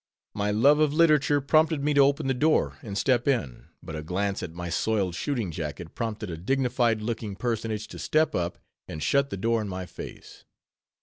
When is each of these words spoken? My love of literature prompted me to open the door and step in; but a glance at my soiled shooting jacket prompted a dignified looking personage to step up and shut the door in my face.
My 0.33 0.49
love 0.49 0.79
of 0.79 0.91
literature 0.95 1.39
prompted 1.41 1.83
me 1.83 1.93
to 1.93 2.01
open 2.01 2.25
the 2.25 2.33
door 2.33 2.79
and 2.81 2.97
step 2.97 3.27
in; 3.27 3.67
but 3.83 3.95
a 3.95 4.01
glance 4.01 4.41
at 4.41 4.51
my 4.51 4.67
soiled 4.67 5.13
shooting 5.13 5.51
jacket 5.51 5.93
prompted 5.93 6.31
a 6.31 6.37
dignified 6.37 7.03
looking 7.03 7.35
personage 7.35 7.87
to 7.89 7.99
step 7.99 8.33
up 8.33 8.57
and 8.87 9.03
shut 9.03 9.29
the 9.29 9.37
door 9.37 9.61
in 9.61 9.67
my 9.67 9.85
face. 9.85 10.43